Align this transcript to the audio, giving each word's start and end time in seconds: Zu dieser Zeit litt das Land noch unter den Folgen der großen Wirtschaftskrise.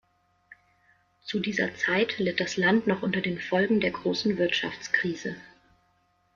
Zu 1.21 1.39
dieser 1.39 1.75
Zeit 1.75 2.17
litt 2.17 2.39
das 2.39 2.57
Land 2.57 2.87
noch 2.87 3.03
unter 3.03 3.21
den 3.21 3.37
Folgen 3.39 3.79
der 3.81 3.91
großen 3.91 4.39
Wirtschaftskrise. 4.39 5.35